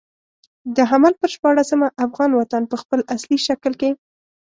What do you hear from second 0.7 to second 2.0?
د حمل پر شپاړلسمه